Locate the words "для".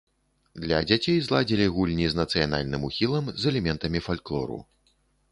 0.61-0.77